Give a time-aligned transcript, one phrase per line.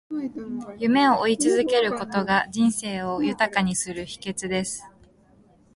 [0.79, 4.89] 夢を追い求めることが、人生を豊かにする秘訣です。